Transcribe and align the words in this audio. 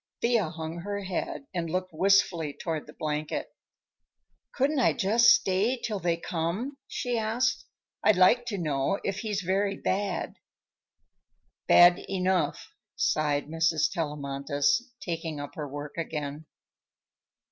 Thea 0.23 0.49
hung 0.49 0.77
her 0.79 1.01
head 1.01 1.45
and 1.53 1.69
looked 1.69 1.93
wistfully 1.93 2.53
toward 2.53 2.87
the 2.87 2.93
blanket. 2.93 3.53
"Couldn't 4.51 4.79
I 4.79 4.93
just 4.93 5.27
stay 5.29 5.77
till 5.79 5.99
they 5.99 6.17
come?" 6.17 6.77
she 6.87 7.19
asked. 7.19 7.65
"I'd 8.03 8.15
like 8.15 8.47
to 8.47 8.57
know 8.57 8.99
if 9.03 9.19
he's 9.19 9.41
very 9.43 9.77
bad." 9.77 10.37
"Bad 11.67 11.99
enough," 12.09 12.73
sighed 12.95 13.45
Mrs. 13.47 13.91
Tellamantez, 13.91 14.89
taking 15.01 15.39
up 15.39 15.53
her 15.53 15.67
work 15.67 15.95
again. 15.99 16.47